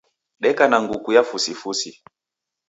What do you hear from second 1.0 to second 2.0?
ya fusifusi.